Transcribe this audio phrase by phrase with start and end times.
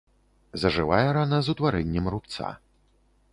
[0.61, 2.47] Зажывае рана з утварэннем рубца.